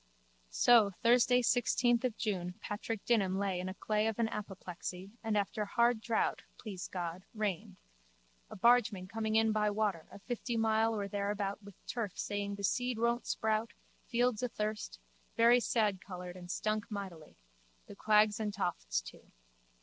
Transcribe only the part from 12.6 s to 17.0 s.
seed won't sprout, fields athirst, very sadcoloured and stunk